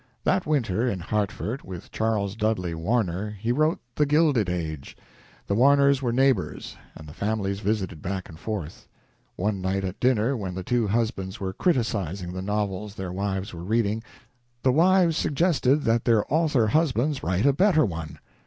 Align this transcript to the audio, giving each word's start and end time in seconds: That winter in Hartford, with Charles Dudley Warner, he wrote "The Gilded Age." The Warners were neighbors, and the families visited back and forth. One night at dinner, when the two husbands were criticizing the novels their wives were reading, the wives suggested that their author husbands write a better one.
That 0.23 0.47
winter 0.47 0.89
in 0.89 0.99
Hartford, 0.99 1.61
with 1.61 1.91
Charles 1.91 2.35
Dudley 2.35 2.73
Warner, 2.73 3.37
he 3.39 3.51
wrote 3.51 3.79
"The 3.93 4.07
Gilded 4.07 4.49
Age." 4.49 4.97
The 5.45 5.53
Warners 5.53 6.01
were 6.01 6.11
neighbors, 6.11 6.75
and 6.95 7.07
the 7.07 7.13
families 7.13 7.59
visited 7.59 8.01
back 8.01 8.27
and 8.27 8.39
forth. 8.39 8.87
One 9.35 9.61
night 9.61 9.83
at 9.85 9.99
dinner, 9.99 10.35
when 10.35 10.55
the 10.55 10.63
two 10.63 10.87
husbands 10.87 11.39
were 11.39 11.53
criticizing 11.53 12.33
the 12.33 12.41
novels 12.41 12.95
their 12.95 13.13
wives 13.13 13.53
were 13.53 13.63
reading, 13.63 14.01
the 14.63 14.71
wives 14.71 15.17
suggested 15.17 15.83
that 15.83 16.05
their 16.05 16.25
author 16.33 16.65
husbands 16.69 17.21
write 17.21 17.45
a 17.45 17.53
better 17.53 17.85
one. 17.85 18.17